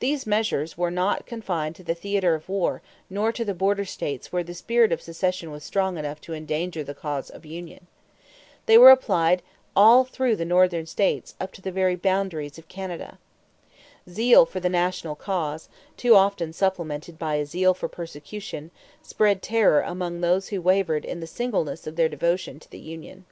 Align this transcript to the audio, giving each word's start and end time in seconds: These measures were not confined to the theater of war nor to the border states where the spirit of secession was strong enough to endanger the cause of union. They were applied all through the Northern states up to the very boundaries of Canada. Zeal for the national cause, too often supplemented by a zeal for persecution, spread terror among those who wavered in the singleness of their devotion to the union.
These 0.00 0.26
measures 0.26 0.76
were 0.76 0.90
not 0.90 1.24
confined 1.24 1.76
to 1.76 1.82
the 1.82 1.94
theater 1.94 2.34
of 2.34 2.46
war 2.46 2.82
nor 3.08 3.32
to 3.32 3.42
the 3.42 3.54
border 3.54 3.86
states 3.86 4.30
where 4.30 4.44
the 4.44 4.52
spirit 4.52 4.92
of 4.92 5.00
secession 5.00 5.50
was 5.50 5.64
strong 5.64 5.96
enough 5.96 6.20
to 6.20 6.34
endanger 6.34 6.84
the 6.84 6.92
cause 6.94 7.30
of 7.30 7.46
union. 7.46 7.86
They 8.66 8.76
were 8.76 8.90
applied 8.90 9.40
all 9.74 10.04
through 10.04 10.36
the 10.36 10.44
Northern 10.44 10.84
states 10.84 11.34
up 11.40 11.54
to 11.54 11.62
the 11.62 11.72
very 11.72 11.94
boundaries 11.96 12.58
of 12.58 12.68
Canada. 12.68 13.18
Zeal 14.06 14.44
for 14.44 14.60
the 14.60 14.68
national 14.68 15.14
cause, 15.14 15.70
too 15.96 16.14
often 16.16 16.52
supplemented 16.52 17.18
by 17.18 17.36
a 17.36 17.46
zeal 17.46 17.72
for 17.72 17.88
persecution, 17.88 18.70
spread 19.02 19.40
terror 19.40 19.80
among 19.80 20.20
those 20.20 20.48
who 20.48 20.60
wavered 20.60 21.06
in 21.06 21.20
the 21.20 21.26
singleness 21.26 21.86
of 21.86 21.96
their 21.96 22.10
devotion 22.10 22.60
to 22.60 22.70
the 22.70 22.78
union. 22.78 23.24